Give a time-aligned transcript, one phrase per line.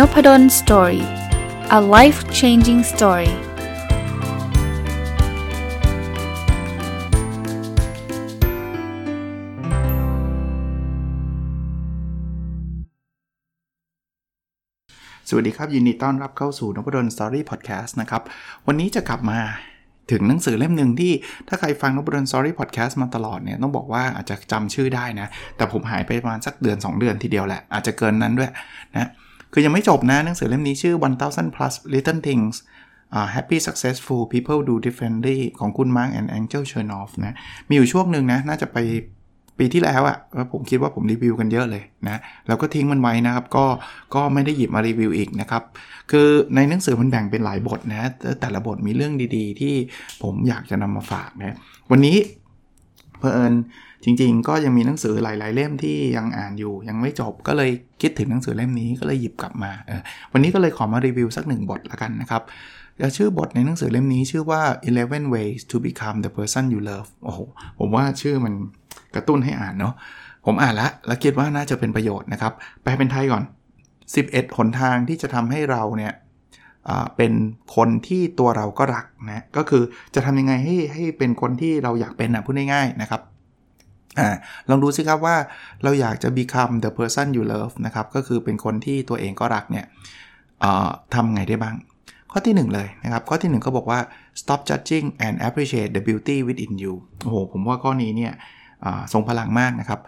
[0.00, 1.04] Nopadol Story
[1.78, 3.34] a life changing story ส
[15.34, 18.22] วัสดีครับ ยินดีต้อนรับเข้าสู่นพดลสตอรี่พอดแคสต์นะครับ
[18.66, 19.38] วันนี้จะกลับมา
[20.10, 21.12] ถึงหนังสือเล่มหนึ่งที่
[21.48, 28.50] ถ้าใครฟังนพดลสตอรี่พอดแคสต์มาตลอดเนี่ยต้องบอกว่าอาจจะจำชื่อได้นะ แต่ผมหายไปประมาณสักเดือน 2 เดือนทีเดียวแหละ อาจจะเกินนั้นด้วย
[28.96, 29.08] นะ
[29.52, 32.54] คือยังไม่จบนะหนังสือเล่มนี้ชื่อ 1000 plus little things
[33.16, 37.34] uh, happy successful people do differently ของคุณ Mark and Angel Chernoff นะ
[37.68, 38.78] มีอยู่ช่วงหนึ่งนะ น่าจะไป
[39.58, 43.66] ปีที่แล้วอะ่ะผมคิดว่าผมรีวิวกันเยอะเลยนะแล้วก็ทิ้งมันไว้นะครับ ก็
[44.14, 45.62] ก็ไม่ได้หยิบมารีวิวอีกนะครับ
[46.10, 48.02] คือในหนังสือมันแบ่งเป็นหลายบทนะ
[48.40, 49.74] แต่ละบทมีเรื่องดีๆ ที่
[50.22, 51.56] ผมอยากจะนำมาฝากนะ
[51.90, 52.16] วันนี้
[53.18, 53.54] เพอเอิญ
[54.04, 57.70] จริง ๆ ก็ยังมีหนังสือหลายๆเล่มที่ยังอ่านอยู่ยังไม่จบก็เลย
[58.02, 60.00] คิดถึงหนังสือเล่มนี้ก็เลยหยิบกลับมาออ
[60.32, 62.42] วันนี้ก็เลยขอมารีวิวสักหนึ่งบทละกันนะครับ
[63.16, 64.62] ชื่อบทในหนังสือเล่มนี้ชื่อว่า
[65.00, 67.38] 11 ways to become the person you love โอ้โห
[67.78, 68.54] ผมว่าชื่อมัน
[69.14, 69.94] กระตุ้นให้อ่านเนาะ
[70.46, 73.42] ผมอ่านแล้วแล้วคิดว่าน่าจะเป็นประโยชน์นะครับแปลเป็นไทยก่อน
[74.00, 76.12] 11 หนทางที่จะทำให้เราเนี่ย
[77.16, 77.32] เป็น
[77.76, 79.82] คนที่ตัวเราก็รักนะก็คือ
[80.14, 83.20] จะทำยังไงให้ให้เป็นคนที่เราอยากเป็นนะพูดง่ายๆนะครับ
[84.18, 84.20] อ
[84.68, 85.36] ลองดูสิครับว่า
[85.82, 89.86] เราอยากจะ become the person you love นะครับ ก็คือเป็นคนที่ตัวเองก็รักเนี่ย
[91.14, 91.76] ทำไงได้บ้าง
[92.32, 94.00] ข้อที่ 1 เลยนะครับ ข้อที่ 1 ก็บอกว่า
[94.40, 98.32] stop judging and appreciate the beauty within you โอ้โห ผมว่าข้อนี้เนี่ย
[99.12, 100.00] ทรงพลังมากนะครับ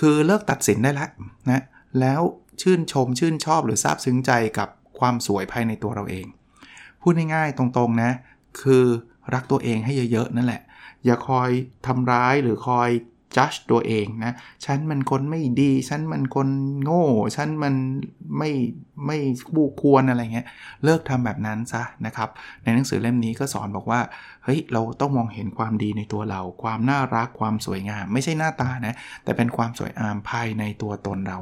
[0.00, 1.10] คือเลิกตัดสินได้แล้ว
[1.48, 1.62] นะ
[2.00, 2.20] แล้ว
[2.62, 6.26] ชื่นชมชื่นชอบหรือซาบซึ้งใจกับความสวยภายในตัวเราเอง
[7.02, 8.10] พูดง่ายๆตรงๆนะ
[8.62, 8.84] คือ
[9.34, 10.62] รักตัวเองให้เยอะๆนั่นแหละ
[11.04, 11.50] อย่าคอย
[11.86, 12.88] ทำร้ายหรือคอย
[13.36, 14.32] จัดตัวเองนะ
[14.64, 16.48] ฉันมันคนไม่ดี ฉันมันคน
[16.82, 17.04] โง่
[17.36, 17.74] ฉันมัน
[18.38, 18.50] ไม่
[19.06, 19.18] ไม่
[19.54, 20.46] บูควรอะไรเงี้ย
[20.84, 22.28] เลิกทำแบบนั้นซะนะครับ
[22.62, 24.00] ในหนังสือเล่มนี้ก็สอนบอกว่า
[24.44, 28.94] เฮ้ยเราต้องมองเห็นความดีในตัวเรา ความน่ารักความสวยงาม ไม่ใช่หน้าตานะ
[29.24, 31.38] แต่เป็นความสวยงามภายในตัวตนเรา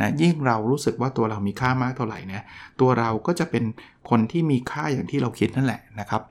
[0.00, 2.44] นะยิ่งเรารู้สึกว่าตัวเรามีค่ามากเท่าไหร่นะ
[2.80, 3.64] ตัวเราก็จะเป็น
[4.10, 6.22] คนที่มีค่าอย่างที่เราคิดนั่นแหละนะครับ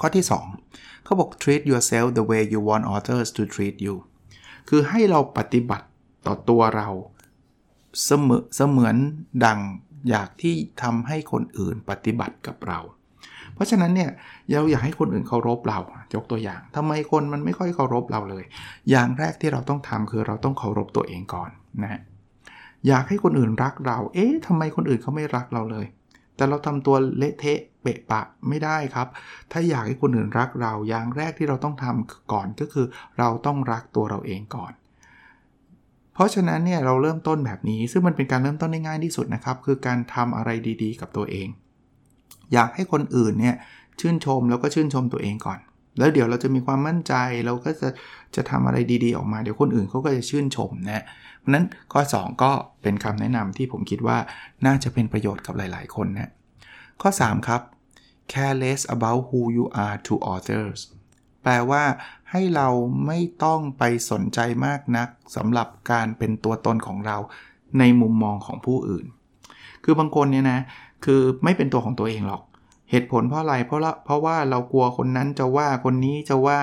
[0.00, 0.24] ข้อที่
[0.64, 3.94] 2เขาบอก treat yourself the way you want others to treat you
[4.68, 5.86] คือให้เราปฏิบัติ
[6.26, 6.88] ต่อตัวเรา
[8.04, 8.96] เสมอเสมือน
[9.44, 9.60] ดัง
[10.10, 12.80] อยากที่ทำให้คนอื่นปฏิบัติกับเรา
[13.54, 14.10] เพราะฉะนั้นเนี่ย
[14.50, 15.78] เราอยากให้คนอื่นเคารพเรา
[16.14, 18.44] ยกตัวอย่างทำไมคนมันไม่ค่อยเคารพเราเลย
[18.90, 21.50] อย่างแรกที่เราต้องทำคือเราต้องเคารพตัวเองก่อน
[21.82, 22.00] นะ
[22.88, 25.86] อยากให้คนอื่นรักเรา เอ๊ะทำไมคนอื่นเขาไม่รักเราเลย
[26.36, 29.08] แต่เราทำตัวเละเทะเปะปะไม่ได้ครับ
[29.52, 32.86] ถ้าอยากให้คนอื่นรักเราอย่างแรกที่เราต้องทำก่อนก็คือ
[33.18, 34.72] เราต้องรักตัวเราเองก่อน
[36.14, 40.50] เพราะฉะนั้นเนี่ยเราเริ่มต้นแบบนี้ซึ่งมันเป็นการเริ่มต้นได้ง่ายที่สุดนะครับ คือการทำอะไร
[40.82, 41.48] ดีๆ กับตัวเอง
[42.52, 43.56] อยากให้คนอื่นเนี่ย
[44.00, 45.58] ชื่นชมแล้วก็ชื่นชมตัวเองก่อน
[45.98, 47.14] แล้วเดี๋ยวเราจะมีความมั่นใจ
[47.46, 47.88] เราก็จะ
[48.36, 51.04] จะทำอะไรดีๆ ออกมาเดี๋ยวคนอื่นเขาก็จะชื่นชมนะ
[51.42, 54.18] เพราะนั้นข้อ 2 ก็เป็นคำแนะนำที่ผมคิดว่า
[54.66, 56.30] น่าจะเป็นประโยชน์กับหลาย ๆ คนนะ
[57.02, 57.60] ข้อ 3 ครับ
[58.32, 60.78] careless about who you are to others
[61.42, 61.84] แปลว่า
[62.30, 62.68] ให้เรา
[63.06, 67.16] ไม่ต้องไปสนใจมากนักสำหรับการเป็นตัวตนของเรา
[67.78, 69.06] ในมุมมองของผู้อื่น
[69.84, 70.60] คือบางคนเนี่ยนะ
[71.04, 72.42] คือไม่เป็นตัวของตัวเองหรอก
[72.90, 76.58] เหตุผลเพราะอะไร เพราะเพราะว่าเรากลัวคนนั้นจะว่าคนนี้จะว่า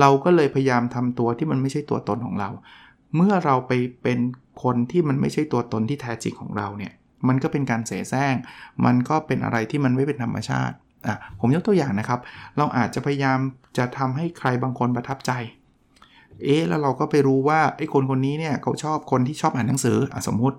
[0.00, 2.50] เราก็เลยพยายามทำตัวที่มันไม่ใช่ตัวตนของเรา
[3.16, 4.18] เมื่อเราไปเป็น
[4.62, 6.92] คนที่มันไม่ใช่ตัวตนที่แท้จริงของเราเนี่ย
[7.28, 8.34] มันก็เป็นการเสแสร้ง
[8.84, 10.74] มันก็เป็นอะไรที่มันไม่เป็นธรรมชาติ
[11.06, 12.20] อะผมยกตัวอย่างนะครับ
[12.56, 13.38] เราอาจจะพยายาม
[13.78, 15.32] จะทำให้ใครบางคนประทับใจ
[16.42, 20.56] เอ๊ะ แล้วเราก็ไปรู้ว่าไอ้คนคนนี้เนี่ยเขาชอบคนที่ชอบอ่านหนังสืออะสมมุติ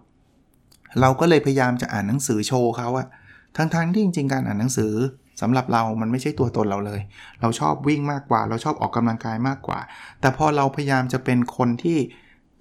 [1.01, 3.07] เราก็เลยพยายามจะอ่านหนังสือโชว์เขาอะ
[3.57, 4.93] ทั้งๆทที่จริงๆการอ่านหนังสือ
[5.41, 7.01] สำหรับเรามันไม่ใช่ตัวตนเราเลย
[7.41, 9.79] เราชอบวิ่งมากกว่า เราชอบออกกำลังกายมากกว่า
[10.19, 11.97] แต่พอเราพยายามจะเป็นคนที่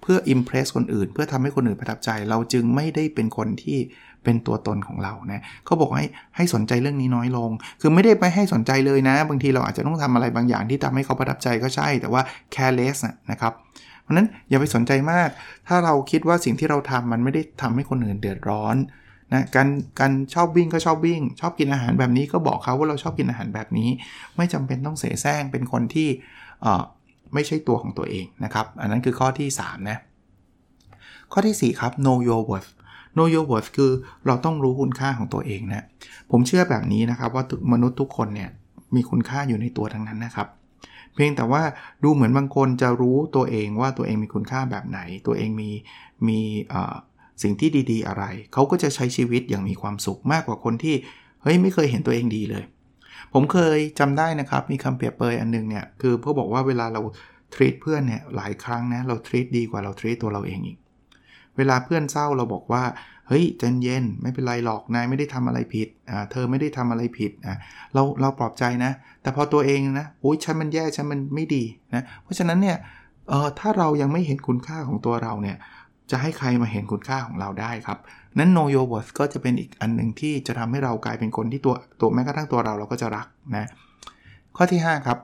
[0.05, 3.77] เพื่ออิมเพรสคนอื่น เพื่อทำให้คนอื่นประทับใจ เราจึงไม่ได้เป็นคนที่
[4.23, 7.49] เป็นตัวตนของเรานะเขาบอกให้ให้สนใจเรื่องนี้น้อยลง
[7.81, 12.21] คือไม่ได้ไปให้สนใจเลยนะ บางทีเราอาจจะต้องทำอะไรบางอย่างที่ทำให้เขาประทับใจก็ใช่ แต่ว่า
[12.55, 12.97] careless
[13.31, 13.53] นะครับ
[14.01, 15.29] เพราะนั้นอย่าไปสนใจมาก
[15.67, 18.75] ถ้าเราคิดว่าสิ่งที่เราทำมันไม่ได้ทำให้คนอื่นเดือดร้อน
[19.33, 19.67] นะการ
[19.99, 23.89] การชอบวิ่งก็ชอบวิ่ง ชอบกินอาหารแบบนี้ก็บอกเขาว่าเราชอบกินอาหารแบบนี้
[24.37, 26.09] ไม่จำเป็นต้องเสแสร้งเป็นคนที่
[27.35, 29.97] ไม่ใช่ตัวของตัวเองนะครับ อันนั้นคือข้อที่ 3 นะ
[31.31, 32.69] ข้อที่ 4 ครับ know your worth
[33.15, 33.91] know your worth คือ
[34.25, 35.85] เราต้องรู้คุณค่าของตัวเองนะ
[36.31, 37.43] ผมเชื่อแบบนี้นะครับว่า
[37.73, 38.49] มนุษย์ทุกคนเนี่ย
[38.95, 40.47] มีคุณค่าอยู่ในตัวทั้งนั้นนะครับ
[41.13, 41.63] เพียงแต่ว่า
[42.03, 45.69] ดูเหมือนบางคนจะรู้ตัวเองว่าตัวเองมีคุณค่าแบบไหน ตัวเองมี
[46.27, 46.39] มี
[47.43, 48.23] สิ่งที่ดี ๆ อะไร
[48.53, 50.95] เขาก็จะใช้ชีวิตอย่างมีความสุขมากกว่าคนที่
[51.43, 52.63] เฮ้ยไม่เคยเห็นตัวเองดีเลย
[53.33, 57.01] ผมเคยจำได้นะครับ มีคำเปรียบเปยอันนึงเนี่ยคือพวกบอกว่าเวลาเรา
[57.53, 60.77] ทรีตเพื่อนเนี่ยหลายครั้งนะเราทรีตดีกว่าเราทรีตตัวเราเองอีก
[61.57, 62.83] เวลาเพื่อนเศร้าเราบอกว่า
[63.27, 67.55] เฮ้ยใจเย็นไม่เป็นไรหรอกนายไม่ได้ทำอะไรผิดอ่าเธอไม่ได้ทำอะไรผิดอ่า
[67.93, 68.91] เราเราปลอบใจนะ
[69.21, 71.63] แต่พอตัวเองนะโอ้ยฉันมันแย่ฉันมันไม่ดี
[71.93, 72.77] นะเพราะฉะนั้นเนี่ย
[73.29, 75.57] เออถ้าเรายังไม่เห็นคุณค่าของตัวเราเนี่ย
[76.11, 77.99] จะให้ใครมาเห็นคุณค่าของเราได้ครับ
[78.37, 83.67] นั้น know your worth ก็จะเป็นอีกอันหนึ่งที่จะทำให้เรากลายเป็นคนที่ตัวตัวแม้กระทั่งตัวเราเราก็จะรักนะ
[84.55, 85.19] ข้อที่ 5 ครับ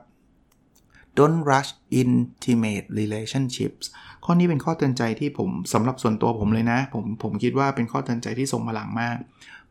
[1.18, 1.70] don't rush
[2.02, 3.84] intimate relationships
[4.24, 9.16] ข้อนี้เป็นข้อเตือนใจที่ผมสำหรับส่วนตัวผมเลยนะ ผมผมคิดว่าเป็นข้อเตือนใจที่ทรงพลังมาก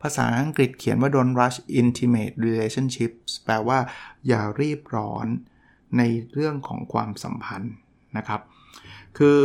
[0.02, 3.80] ภาษาอังกฤษเขียนว่า don't rush intimate relationships แปลว่า
[4.28, 5.28] อย่ารีบร้อน
[5.98, 7.74] ในเรื่องของความสัมพันธ์
[8.18, 8.42] นะครับ
[9.18, 9.38] คือ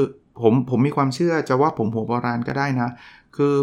[0.43, 2.91] ผมผมมีความเชื่อจะว่าผมหัวโบราณก็ได้นะ
[3.37, 3.55] คือ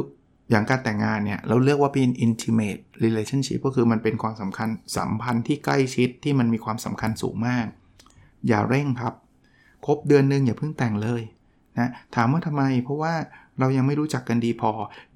[0.50, 7.66] อย่างการแต่งงานเนี่ย เราเรียกว่าเป็น intimate relationship ก็คือมันเป็นความสำคัญสัมพันธ์ที่ใกล้ชิดที่มันมีความสำคัญสูงมาก
[8.48, 9.14] อย่าเร่งครับ
[9.86, 11.22] ครบเดือนนึงอย่าเพิ่งแต่งเลย
[11.80, 13.14] นะถามว่าทำไม เพราะว่า
[13.60, 14.72] เรายังไม่รู้จักกันดีพอ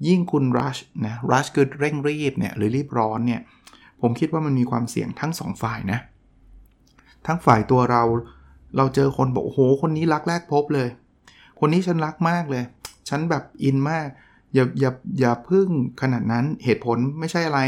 [0.06, 3.40] ยิ่งคุณ rush นะ rush คือเร่งรีบเนี่ยหรือรีบร้อนเนี่ย
[4.02, 5.98] ผมคิดว่ามันมีความเสี่ยงทั้งสองฝ่ายนะ
[7.26, 8.02] ทั้งฝ่ายตัวเรา
[8.76, 10.88] เราเจอคนบอกโอ้โหคนนี้รักแรกพบเลย
[11.58, 12.64] คนนี้ฉันรักมากเลย
[13.08, 14.06] ฉันแบบอินมาก
[14.54, 14.90] อย่าอย่า
[15.20, 15.68] อย่าพึ่ง
[16.02, 17.60] ขนาดนั้นเหตุผลไม่ใช่อะไร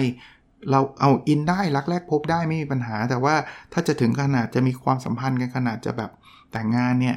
[0.70, 3.34] เราเอาอินได้รักแรกพบได้ไม่มีปัญหา แต่ว่า
[3.72, 6.10] ถ้าจะถึงขนาดจะมีความสัมพันธ์กันขนาดจะแบบ
[6.52, 7.16] แต่งงานเนี่ย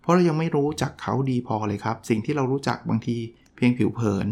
[0.00, 3.16] เพราะเรายังไม่รู้จักเขาดีพอเลยครับ สิ่งที่เรารู้จักบางที
[3.56, 4.26] เพียงผิวเผิน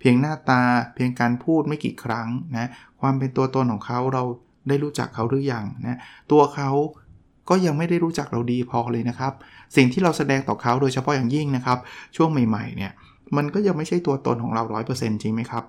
[0.00, 0.62] เพียงหน้าตา
[0.94, 4.24] เพียงการพูดไม่กี่ครั้งนะความเป็นตัวตนของเขาเรา
[4.68, 5.98] ได้รู้จักเขาหรือยังนะ
[6.32, 6.70] ตัวเขา
[7.48, 9.32] ก็ยังไม่ได้รู้จักเราดีพอเลยนะครับ
[9.76, 11.78] สิ่งที่เราแสดงต่อเขาโดยเฉพาะอย่างยิ่งนะครับ
[12.16, 12.92] ช่วงใหม่ๆเนี่ย
[13.36, 14.62] มันก็ยังไม่ใช่ตัวตนของเรา
[14.92, 15.64] 100%จริงไหมครับ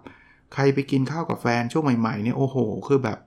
[0.54, 2.56] ใครไปกินข้าวกับแฟนช่วงใหม่ๆเนี่ยโอ้โห
[2.88, 3.20] คือแบบ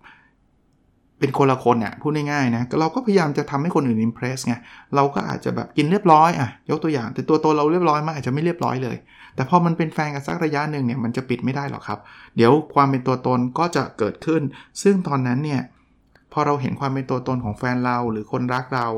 [1.18, 4.54] เป็นคนละคนเนี่ยพูดง่ายๆนะเราก็พยายามจะทำให้คนอื่นอิมเพรสไง
[4.94, 8.96] เราก็อาจจะแบบกินเรียบร้อยอะยกตัวอย่าง แต่ตัวตนเราเรียบร้อยมากอาจจะไม่เรียบร้อยเลย
[9.34, 11.98] แต่พอมันเป็นแฟนกันสักระยะหนึ่งเนี่ยมันจะปิดไม่ได้หรอกครับ
[12.36, 14.42] เดี๋ยวความเป็นตัวตนก็จะเกิดขึ้น
[14.82, 15.60] ซึ่งตอนนั้นเนี่ย
[16.32, 18.88] พอเราเห็นความเป็นตัวตนของแฟนเราหรือคนรักเรา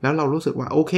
[0.00, 0.94] แล้วเรารู้สึกว่าโอเค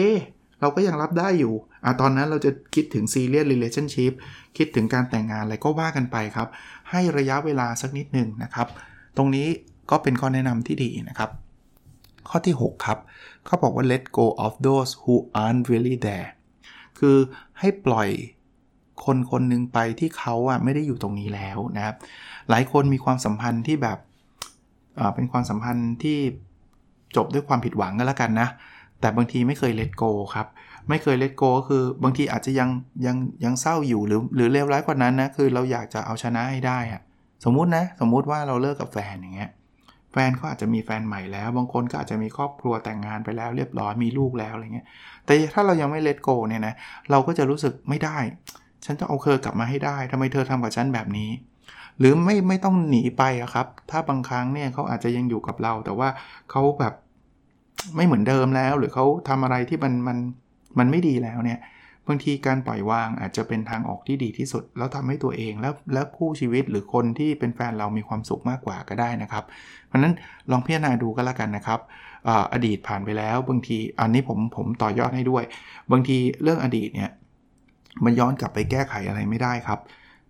[0.61, 1.55] เราก็ยังรับได้อยู่
[1.85, 4.13] อะตอนนั้นเราจะคิดถึงซีเรียส relationship
[4.57, 6.49] คิดถึงการแต่งงานอะไรก็ว่ากันไปครับ
[6.91, 8.69] ให้ระยะเวลาสักนิดหนึ่งนะครับ
[9.17, 9.49] ตรงนี้
[9.91, 11.31] ก็เป็นข้อแนะนำที่ดีนะครับ
[12.29, 12.99] ข้อที่ 6 ครับ
[13.47, 16.29] เขาบอกว่า let go of those who aren't really there
[16.99, 17.17] คือ
[17.59, 18.09] ให้ปล่อย
[19.05, 21.97] คนคนหนึ่งไปที่เขาอะไม่ได้อยู่ตรงนี้แล้วนะครับ
[22.51, 23.99] หลายคนมีความสัมพันธ์ที่แบบ
[25.15, 26.19] เป็นความสัมพันธ์ที่
[27.17, 28.49] จบด้วยความผิดหวังก็แล้วกันนะ
[29.01, 30.05] แต่บางทีไม่เคยเลทโก
[30.35, 30.47] ครับ
[30.89, 32.69] ไม่เคยเลทโกก็คือบางทีอาจจะยัง
[33.07, 37.01] ยังยังเศร้าอยู่หรือหรือเลวร้ายกว่านั้นนะ คือเราอยากจะเอาชนะให้ได้อะ
[37.45, 39.51] สมมุตินะ สมมุติว่าเราเลิกกับแฟนอย่างเงี้ย
[40.13, 44.87] แฟนเขาอาจจะมีแฟนใหม่แล้ว บางคนก็อาจจะมีครอบครัวแต่งงานไปแล้ว เรียบร้อยมีลูกแล้วอะไรเงี้ย
[45.25, 46.75] แต่ถ้าเรายังไม่เลทโกเนี่ยนะ
[47.11, 48.17] เราก็จะรู้สึกไม่ได้
[48.85, 51.31] ฉันต้องเอาเธอกลับมาให้ได้ทำไมเธอทำกับฉันแบบนี้
[51.99, 56.09] หรือไม่ไม่ต้องหนีไปอะครับ ถ้าบางครั้งเนี่ยเขาอาจจะยังอยู่กับเรา แต่ว่า
[56.51, 56.95] เขาแบบ
[57.97, 60.19] ไม่เหมือนเดิมแล้ว หรือเขาทำอะไรที่มันมัน
[60.79, 61.61] มันไม่ดีแล้วเนี่ย
[62.09, 69.45] บางทีการปล่อยวางอาจจะเป็นทางออกที่ดีที่สุด แล้วทำให้ตัวเองแล้วแล้วคู่ชีวิตหรือคนที่เป็นแฟนเรามีความสุขมากกว่าก็ได้นะครับ
[69.87, 70.15] เพราะนั้น
[70.51, 71.81] ลองพิจารณาดูก็แล้วกันนะครับ
[72.53, 75.45] อดีตผ่านไปแล้ว บางทีอันนี้ผมผมต่อยอดให้ด้วย
[75.93, 77.11] บางทีเรื่องอดีตเนี่ย
[78.05, 79.81] มันย้อนกลับไปแก้ไขอะไรไม่ได้ครับ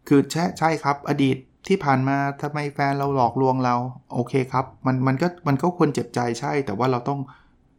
[0.09, 3.75] คือใช่ใช่ครับ อดีต ที่ผ่านมาทำไมแฟนเราหลอกลวงเรา
[4.14, 7.21] โอเคครับ มันมันก็มันก็ควรเจ็บใจใช่ แต่ว่าเราต้อง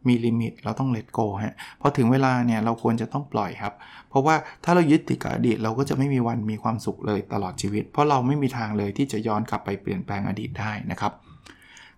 [0.08, 3.74] มีลิมิต เราต้องเลทโกฮะพอถึงเวลาเนี่ยเราควรจะต้องปล่อยครับ
[4.08, 11.12] เพราะว่าถ้าเรายึดติดกับอดีต เราก็จะไม่มีวันมีความสุขเลยตลอดชีวิต เพราะเราไม่มีทางเลยที่จะย้อนกลับไปเปลี่ยนแปลงอดีตได้นะครับ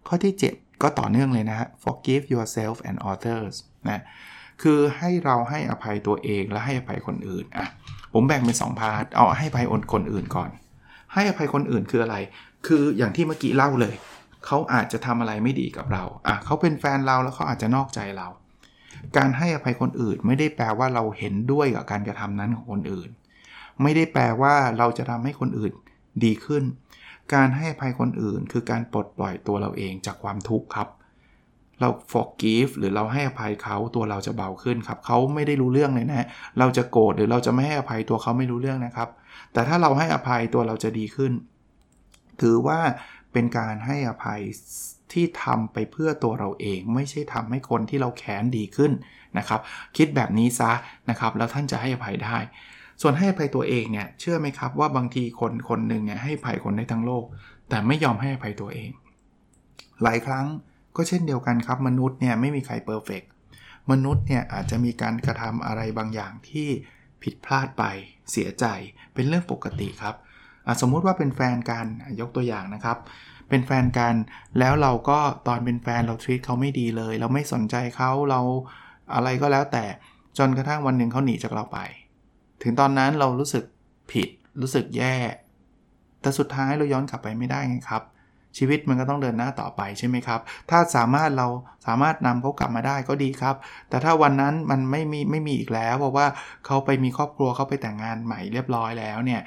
[0.07, 3.55] ข้อที่ 7 ก็ต่อเนื่องเลยนะฮะ forgive yourself and others
[3.89, 4.03] นะ
[4.63, 7.67] คือให้เราให้อภัยตัวเองและให้อภัยคนอื่นอะ
[8.13, 10.51] ผมแบ่งเป็น 2 พาร์ทเอาให้อภัยคนอื่นก่อน
[11.17, 12.17] ให้อภัยคนอื่นคืออะไร
[12.67, 13.95] คืออย่างที่เมื่อกี้เล่าเลย
[14.47, 18.29] เขาอาจจะทำอะไรไม่ดีกับเราอะเขาเป็นแฟนเราแล้วเขาอาจจะนอกใจเรา
[19.17, 23.11] การให้อภัยคนอื่นไม่ได้แปลว่าเราเห็นด้วยกับการกระทำนั้นของคนอื่น
[23.83, 25.73] ไม่ได้แปลว่าเราจะทำให้คนอื่น
[26.25, 26.65] ดีขึ้น
[27.35, 30.89] การให้อภัยคนอื่น คือการปลดปล่อยตัวเราเองจากความทุกข์ครับ
[31.81, 39.09] เรา forgive หรือเราให้อภัยเขาตัวเราจะเบาขึ้นครับ เขาไม่ได้รู้เรื่องเลยนะ เราจะโกรธหรือเราจะไม่ให้อภัยตัวเขาไม่รู้เรื่องนะครับ
[39.53, 41.33] แต่ถ้าเราให้อภัยตัวเราจะดีขึ้น
[42.41, 42.79] ถือว่า
[43.33, 44.41] เป็นการให้อภัย
[45.13, 48.93] ที่ทำไปเพื่อตัวเราเอง ไม่ใช่ทำให้คนที่เราแค้นดีขึ้น
[49.39, 49.61] นะครับ
[49.97, 50.73] คิดแบบนี้ซะ
[51.11, 52.39] นะครับ แล้วท่านจะให้อภัยได้
[53.03, 57.25] ส่วนให้อภัยตัวเองเนี่ยเชื่อไหมครับว่าบางทีคนคนหนึ่งเนี่ยให้อภัยคนได้ทั้งโลก
[57.69, 58.91] แต่ไม่ยอมให้อภัยตัวเอง
[60.03, 60.47] หลายครั้ง
[60.97, 63.23] ก็เช่นเดียวกันครับ มนุษย์เนี่ยไม่มีใครเพอร์เฟก
[63.91, 66.69] มนุษย์เนี่ยอาจจะมีการกระทำอะไรบางอย่างที่
[67.23, 67.85] ผิดพลาดไป
[68.31, 68.65] เสียใจ
[69.15, 70.15] เป็นเรื่องปกติครับ
[70.81, 71.87] สมมุติว่าเป็นแฟนกัน
[72.21, 72.99] ยกตัวอย่างนะครับ
[73.49, 74.15] เป็นแฟนกัน
[74.59, 75.19] แล้วเราก็
[75.49, 78.41] ตอนเป็นแฟนเราทวีตเขาไม่ดีเลย เราไม่สนใจเขาเรา
[79.15, 79.85] อะไรก็แล้วแต่
[80.39, 81.79] จนกระทั่งวันหนึ่งเขาหนีจากเราไป
[82.63, 83.65] ถึงตอนนั้นเรารู้สึก
[84.13, 84.29] ผิด
[84.61, 85.17] รู้สึกแย่
[86.21, 88.03] แต่สุดท้ายเราย้อนกลับไปไม่ได้ไงครับ
[88.59, 91.47] ชีวิตมันก็ต้องเดินหน้าต่อไปใช่ไหมครับ ถ้าสามารถเรา
[91.87, 93.55] สามารถนำเขากลับมาได้ก็ดีครับ
[93.89, 96.27] แต่ถ้าวันนั้นมันไม่มีไม่มีอีกแล้ว เพราะว่า
[96.67, 99.43] เขาไปมีครอบครัวเขาไปแต่งงานใหม่เรียบร้อยแล้วเนี่ย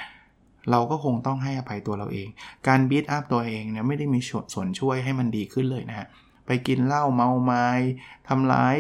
[0.71, 2.27] เราก็คงต้องให้อภัยตัวเราเอง
[2.67, 4.19] การบีทอัพตัวเองเนี่ยไม่ได้มี
[4.53, 6.07] ส่วนช่วยให้มันดีขึ้นเลยนะฮะ
[6.45, 7.67] ไปกินเหล้าเมาไม้
[8.27, 8.75] ทำร้าย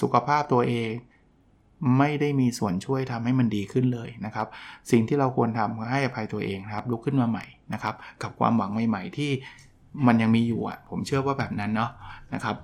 [0.00, 0.90] สุขภาพตัวเอง
[1.98, 4.46] ไม่ได้มีส่วนช่วยทำให้มันดีขึ้นเลยนะครับ
[4.90, 9.30] สิ่งที่เราควรทำคือให้อภัยตัวเองครับลุกขึ้นมาใหม่ นะครับกับความหวังใหม่ๆที่
[10.06, 11.90] มันยังมีอยู่อะผมเชื่อว่าแบบนั้นเนาะ
[12.34, 12.56] นะครับ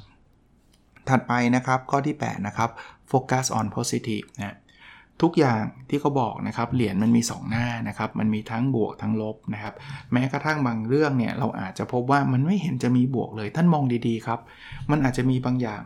[1.08, 2.70] ถัดไปนะครับข้อที่ 8 นะครับ
[3.10, 4.56] focus on positive นะ
[5.22, 9.74] ทุกอย่างที่เขาบอกนะครับเหรียญมันมี 2 หน้านะครับ มันมีทั้งบวกทั้งลบนะครับ
[10.12, 14.40] แม้กระทั่งบางเรื่องเนี่ยเราอาจจะพบว่ามันไม่เห็นจะมีบวกเลย ท่านมองดีๆครับ
[14.90, 15.80] มันอาจจะมีบางอย่าง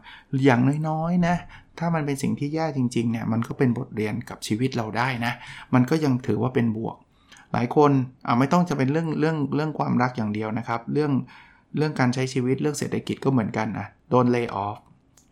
[0.44, 1.34] อย่างน้อยๆนะ
[1.78, 5.32] ถ้ามันเป็นสิ่งที่แย่จริงๆเนี่ยมันก็เป็นบทเรียนกับชีวิตเราได้นะ
[5.74, 6.96] มันก็ยังถือว่าเป็นบวก
[7.52, 7.90] หลายคน
[8.26, 11.12] อ่าไม่ต้องจะเป็นเรื่องเรื่องเรื่องความรักอย่างเดียวนะครับ เรื่อง
[11.76, 14.76] เรื่องการใช้ชีวิตเรื่องเศรษฐกิจก็เหมือนกันนะโดน layoff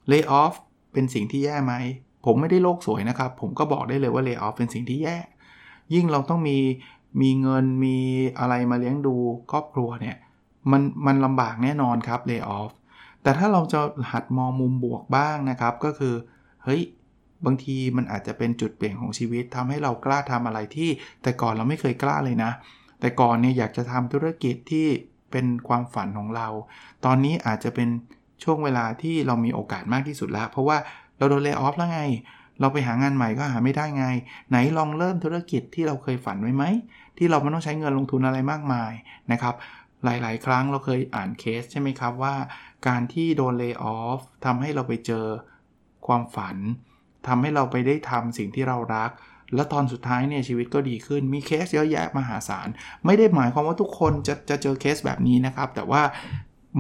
[0.09, 0.55] layoff
[0.93, 1.75] เป็นสิ่งที่แย่ไหม
[2.25, 5.17] ผมไม่ได้โลกสวยนะครับ ผมก็บอกได้เลยว่า layoff เป็นสิ่งที่แย่
[5.95, 6.59] ยิ่งเราต้องมี
[7.21, 7.97] มีเงินมี
[8.39, 9.15] อะไรมาเลี้ยงดู
[9.53, 10.17] ครอบครัวเนี่ย
[10.71, 12.71] มันมันลำบากแน่นอนครับ layoff
[13.23, 13.81] แต่ถ้าเราจะ
[14.13, 16.15] หัดมองมุมบวกบ้างนะครับ ก็คือ
[16.65, 16.83] เฮ้ย
[17.47, 20.90] บางทีมันอาจจะเป็นจุดเปลี่ยนของชีวิตทำให้เรากล้าทำอะไรที่
[21.23, 22.50] แต่ก่อนเราไม่เคยกล้าเลยนะ
[23.00, 24.87] แต่ก่อนเนี่ยอยากจะทำธุรกิจที่
[25.30, 26.49] เป็นความฝันของเรา
[27.04, 27.88] ตอนนี้อาจจะเป็น
[28.42, 30.76] ช่วงเวลาที่เรามีโอกาสมากที่สุดแล้ว เพราะว่า
[31.18, 32.02] เราโดนเลิกออฟแล้วไง
[32.61, 34.07] เราไปหางานใหม่ก็หาไม่ได้ไง
[34.50, 36.64] ไหนลองเริ่มธุรกิจที่เราเคยฝันไว้ไหม
[37.18, 38.92] ที่เราไม่ต้องใช้เงินลงทุนอะไรมากมาย
[39.33, 39.54] นะครับ
[40.04, 42.35] หลาย ๆ ครั้งเราเคยอ่านเคสใช่ไหมครับว่า
[42.87, 45.26] การที่โดนเลิกออฟทำให้เราไปเจอ
[46.07, 46.57] ความฝัน
[47.27, 49.11] ทำให้เราไปได้ทำสิ่งที่เรารัก
[49.55, 52.69] แล้วตอนสุดท้ายเนี่ยชีวิตก็ดีขึ้น มีเคสเยอะแยะมหาศาล
[53.07, 56.03] ไม่ได้หมายความว่าทุกคนจะจะเจอเคสแบบนี้นะครับ แต่ว่า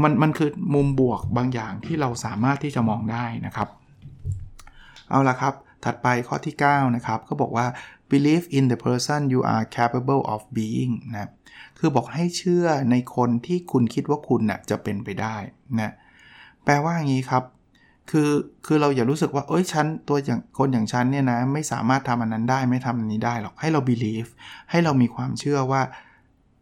[0.02, 3.68] มันมันคือมุมบวกบางอย่างที่เราสามารถที่จะมองได้นะครับ
[5.10, 5.54] เอาละครับ
[5.84, 7.66] ถัดไปข้อที่ 9 นะครับก็บอกว่า
[8.10, 11.30] believe in the person you are capable of being นะ
[11.78, 15.36] คือบอกให้เชื่อในคนที่คุณคิดว่าคุณนะ่ะจะเป็นไปได้
[15.80, 15.92] นะ
[16.64, 17.44] แปลว่าอย่างนี้ครับ
[18.10, 18.30] คือ
[18.66, 24.30] คือเราอย่ารู้สึกว่าเอ้ยฉันตัวอย่างคนอย่างฉันเนี่ยนะไม่สามารถทำอันนั้นได้ไม่ทำอันนี้ได้หรอกให้เรา believe
[24.70, 25.82] ให้เรามีความเชื่อว่า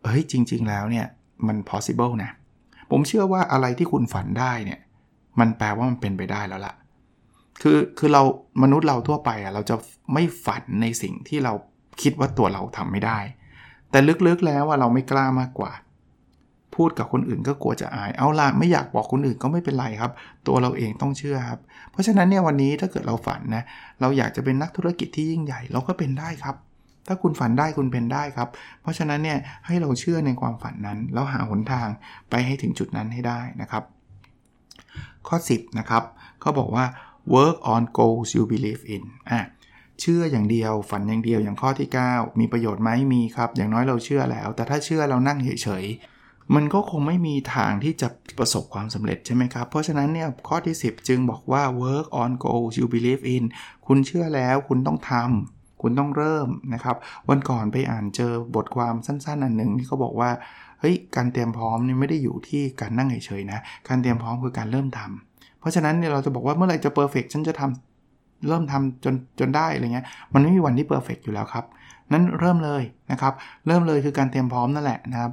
[0.05, 1.07] เฮ้ยจริง ๆ แล้วเนี่ย
[1.47, 2.31] มัน possible นะ
[2.91, 4.81] ผมเชื่อว่าอะไรที่คุณฝันได้เนี่ย
[5.41, 6.75] มันแปลว่ามันเป็นไปได้แล้วล่ะ
[7.63, 8.23] คือคือเรา
[8.63, 9.77] มนุษย์เราทั่วไปอะเราจะ
[10.13, 11.53] ไม่ฝันในสิ่งที่เรา
[12.03, 13.19] คิดว่าตัวเราทำไม่ได้
[13.91, 15.73] แต่ลึกๆแล้วว่าเราไม่กล้ามากกว่า
[16.77, 20.13] พูดกับคนอื่นก็กลัวจะอาย เอาละไม่อยากบอกคนอื่นก็ไม่เป็นไรครับ
[20.47, 21.61] ตัวเราเองต้องเชื่อครับ
[21.93, 23.63] เพราะฉะนั้นเนี่ยวันนี้ถ้าเกิดเราฝันนะ
[24.01, 26.57] เราอยากจะเป็นนักธุรกิจที่ยิ่งใหญ่เราก็เป็นได้ครับ
[27.07, 28.49] ถ้าคุณฝันได้คุณเป็นได้ครับ
[28.83, 31.89] เพราะฉะนั้นเนี่ยให้เราเชื่อในความฝันนั้น แล้วหาหนทาง
[32.31, 33.83] ไปให้ถึงจุดนั้นให้ได้นะครับ
[35.29, 36.03] ข้อ 10 นะครับ
[36.41, 36.85] เขาบอกว่า
[37.35, 39.41] work on goals you believe in อะ
[40.01, 46.16] เชื่ออย่างเดียวฝันอย่างเดียวอย่างข้อที่ 9 มีประโยชน์ไหมมีครับ อย่างน้อยเราเชื่อแล้ว แต่ถ้าเชื่อเรานั่งเฉยๆ
[46.55, 53.45] มันก็คงไม่มีทางที่จะประสบความสำเร็จใช่ไหมครับ เพราะฉะนั้นเนี่ยข้อที่ 10 จึงบอกว่า work on goals you believe in
[53.87, 56.97] คุณเชื่อแล้วคุณต้องทำคุณต้องเริ่มนะครับ
[57.29, 60.31] วันก่อนไปอ่านเจอบทความสั้นๆอันหนึ่งที่เขาบอกว่า
[60.81, 65.27] เฮ้ยการเตรียมพร้อมนี่ไม่ได้อยู่ที่การนั่งเฉยๆนะ การเตรียมพร้อมคือการเริ่มทำเพ
[65.67, 71.65] ราะฉะนั้นเนี่ยเราจะบอกว่าเมื่อไหร่จะ perfect ฉันจะทำเริ่มทำจนจนได้อะไรเงี้ย มันไม่มีวันที่ perfect อยู่แล้วครับ
[72.13, 73.33] นั้นเริ่มเลยนะครับ
[73.67, 75.33] เริ่มเลยคือการเตรียมพร้อมนั่นแหละนะครับ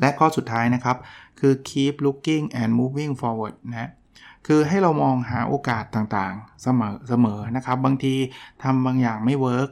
[0.00, 0.96] และข้อสุดท้ายนะครับ
[1.40, 3.90] คือ keep looking and moving forward นะ
[4.46, 8.14] คือให้เรามองหาโอกาสต่างๆ เสมอเสมอนะครับ บางที
[8.62, 9.70] ทำบางอย่างไม่ work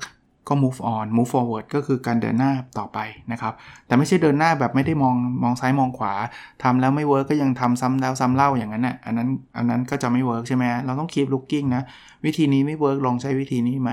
[0.49, 2.99] ก็ move on move forward ก็คือการเดินหน้าต่อไป
[3.33, 3.55] นะครับ
[3.87, 6.15] แต่ไม่ใช่เดินหน้าแบบไม่ได้มองมองซ้ายมองขวา
[6.63, 11.83] ทำแล้วไม่ work ก็ยังทำซ้ำแล้วซ้ำเล่าอย่างนั้นนะ่ะอันนั้นอันนั้นก็จะไม่ work ใช่ไหมเราต้อง keep looking นะ
[12.25, 13.91] วิธีนี้ไม่ work ลองใช้วิธีนี้ไหม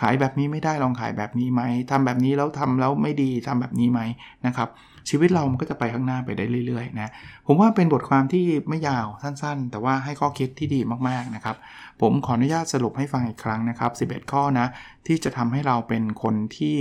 [0.00, 4.00] ขายแบบนี้ไม่ได้ลองขายแบบนี้ไหมทำแบบนี้แล้วทำแล้วไม่ดีทำแบบนี้ไหม
[4.46, 4.68] นะครับ
[5.08, 7.10] ชีวิตเรามันก็จะไปข้างหน้าไปได้เรื่อยๆนะ
[7.46, 11.56] ผมว่าเป็นบทความที่ไม่ยาวสั้นๆ แต่ว่าให้ข้อคิดที่ดีมากๆนะครับ
[12.00, 14.66] ผมขออนุญาตสรุปให้ฟังอีกครั้งนะครับ 11 ข้อนะ
[15.06, 16.76] ที่จะทำให้เราเป็นคนที่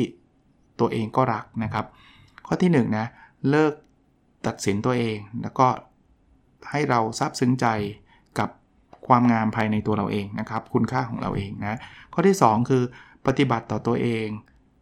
[0.80, 1.86] ตัวเองก็รักนะครับ
[2.48, 3.08] ข้อที่1นนะ
[3.50, 3.74] เลิก
[4.48, 5.68] ตัดสินตัวเอง แล้วก็
[6.72, 7.68] ให้เราซาบซึ้งใจ
[8.39, 8.50] กับ
[9.08, 11.80] ความงามภายในตัวเราเองนะครับ คุณค่าของเราเองนะ
[12.13, 12.84] ข้อที่ 2 คือ
[13.27, 14.27] ปฏิบัติต่อตัวเอง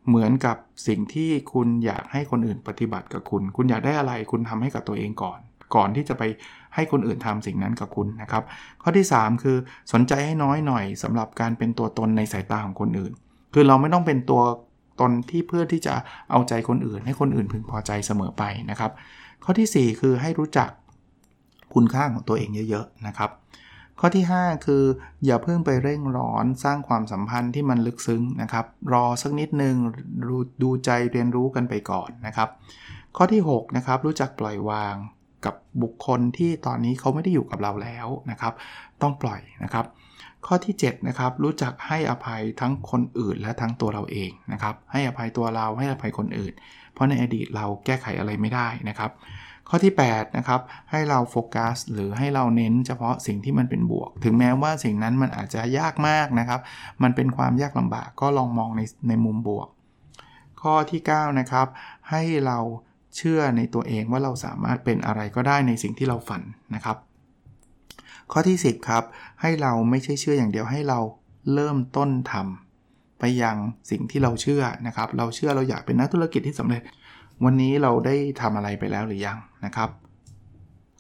[0.08, 5.40] เหมือนกับสิ่งที่คุณอยากให้คนอื่นปฏิบัติกับคุณ คุณอยากได้อะไรคุณทำให้กับตัวเองก่อน
[5.76, 6.24] ก่อนที่จะไป
[6.76, 8.44] ให้คนอื่นทำสิ่งนั้นกับคุณนะครับ
[8.82, 9.58] ข้อที่ 3 คือ
[9.94, 13.12] สนใจให้น้อยหน่อยสำหรับการเป็นตัวตนในสายตาของคนอื่น
[13.54, 14.42] คือเราไม่ต้องเป็นตัว
[15.02, 15.94] ตนที่เพื่อที่จะ
[16.32, 18.92] เอาใจคนอื่น ให้คนอื่นพึงพอใจเสมอไปนะครับ
[19.44, 20.70] ข้อที่ 4 คือให้รู้จัก
[21.74, 23.30] คุณค่าของตัวเองเยอะ ๆ นะครับ
[24.00, 24.84] ข้อที่ 5 คือ
[25.26, 29.76] อย่าเพิ่งไปเร่งร้อนสร้างความสัมพันธ์ที่มันลึกซึ้งนะครับ รอสักนิดหนึ่ง
[30.62, 32.50] ดูใจเรียนรู้กันไปก่อนนะครับ
[33.18, 34.96] ข้อที่6นะครับรู้จักปล่อยวาง
[35.46, 38.54] กับบุคคลที่ตอนนี้เขาไม่ได้อยู่กับเราแล้วนะครับ
[39.02, 39.86] ต้องปล่อยนะครับ
[40.46, 46.54] ข้อที่7นะครับรู้จักให้อภัยทั้งคนอื่นและทั้งตัวเราเองนะครับ ให้อภัยตัวเราให้อภัยคนอื่น
[46.94, 49.12] เพราะในอดีตเราแก้ไขอะไรไม่ได้นะครับ
[49.70, 56.60] ข้อที่8นะครับให้เราโฟกัสหรือให้เราเน้นเฉพาะสิ่งที่มันเป็นบวก ถึงแม้ว่าสิ่งนั้นมันอาจจะยากมากนะครับ
[57.04, 59.68] มันเป็นความยากลำบากก็ลองมองในในมุมบวก
[60.62, 61.68] ข้อที่9นะครับ
[62.10, 62.60] ให้เรา
[63.18, 66.42] เชื่อในตัวเองว่าเราสามารถเป็นอะไรก็ได้ในสิ่งที่เราฝัน
[66.76, 66.98] นะครับ
[68.32, 69.04] ข้อที่ 10ครับ
[69.42, 71.00] ให้เราไม่ใช่เชื่ออย่างเดียวให้เรา
[71.54, 73.58] เริ่มต้นทำไปยัง
[73.92, 76.82] สิ่งที่เราเชื่อนะครับ เราเชื่อเราอยากเป็นนักธุรกิจที่สำเร็จ
[77.46, 79.90] วันนี้เราได้ทำอะไรไปแล้วหรือยังนะครับ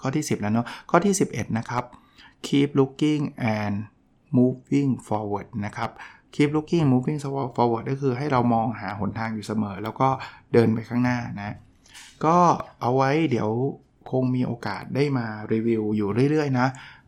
[0.01, 1.83] ข้อที่ 10 แล้วเนาะข้อที่ 11 นะครับ
[2.47, 3.23] keep looking
[3.57, 3.75] and
[4.37, 5.89] moving forward นะครับ
[6.33, 7.19] keep looking moving
[7.55, 10.09] forward ก็คือให้เรามองหาหนทางอยู่เสมอ แล้วก็
[10.53, 11.55] เดินไปข้างหน้านะ
[12.25, 12.37] ก็
[12.81, 13.49] เอาไว้เดี๋ยว
[14.11, 16.67] คงมีโอกาสได้มารีวิวอยู่เรื่อยๆนะ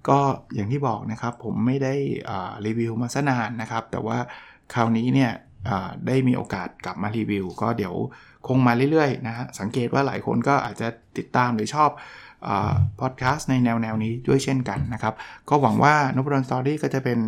[0.10, 0.20] ก็
[0.56, 1.94] อย่างที่บอกนะครับผมไม่ได้
[2.66, 4.18] รีวิวมาสนานนะครับ แต่ว่า
[4.74, 5.32] คราวนี้เนี่ย
[6.08, 7.94] ได้มีโอกาสกลับมารีวิว ก็เดี๋ยว
[8.48, 11.90] คงมาเรื่อยๆนะฮะสังเกตว่าหลายคนก็อาจจะติดตามหรือชอบ
[13.00, 15.14] พอดแคสต์ในแนวแนวนี้ด้วยเช่นกันนะครับ
[15.50, 17.20] ก็หวังว่านพดลสตอรี่ก็จะเป็น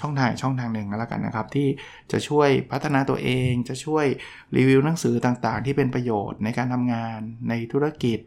[0.00, 1.68] ช่องทางช่องทางหนึ่งแล้วกันนะครับ ที่
[2.12, 4.06] จะช่วยพัฒนาตัวเอง จะช่วย
[4.56, 8.18] รีวิวหนังสือต่างๆ ที่เป็นประโยชน์ในการทำงานในธุรกิจ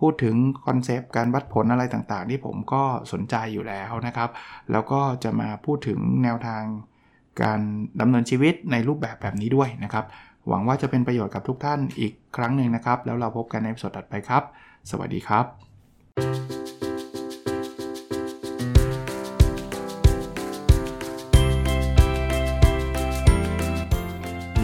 [0.00, 4.30] พูดถึงคอนเซปต์การวัดผลอะไรต่างๆ ที่ผมก็สนใจอยู่แล้วนะครับ
[4.72, 6.62] แล้วก็จะมาพูดถึงแนวทาง
[7.42, 7.60] การ
[8.00, 10.04] ดำเนินชีวิตในรูปแบบแบบนี้ด้วยนะครับ
[10.48, 14.42] หวังว่าจะเป็นประโยชน์กับทุกท่านอีกครั้งหนึ่งนะครับ แล้วเราพบกันในพอดแคสต์ถัดไปครับ
[14.90, 15.46] สวัสดีครับ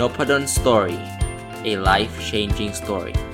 [0.01, 0.99] n o p a d o n Story
[1.71, 3.30] a life changing story